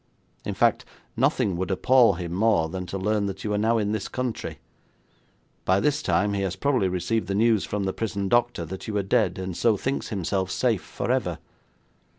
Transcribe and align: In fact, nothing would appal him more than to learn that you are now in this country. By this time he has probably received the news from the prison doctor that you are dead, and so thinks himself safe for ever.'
In 0.45 0.55
fact, 0.55 0.83
nothing 1.15 1.55
would 1.57 1.69
appal 1.71 2.13
him 2.15 2.33
more 2.33 2.69
than 2.69 2.87
to 2.87 2.97
learn 2.97 3.27
that 3.27 3.43
you 3.43 3.53
are 3.53 3.57
now 3.59 3.77
in 3.77 3.91
this 3.91 4.07
country. 4.07 4.57
By 5.63 5.79
this 5.79 6.01
time 6.01 6.33
he 6.33 6.41
has 6.41 6.55
probably 6.55 6.87
received 6.87 7.27
the 7.27 7.35
news 7.35 7.65
from 7.65 7.83
the 7.83 7.93
prison 7.93 8.27
doctor 8.27 8.65
that 8.65 8.87
you 8.87 8.97
are 8.97 9.03
dead, 9.03 9.37
and 9.37 9.55
so 9.55 9.77
thinks 9.77 10.07
himself 10.07 10.49
safe 10.49 10.81
for 10.81 11.11
ever.' 11.11 11.37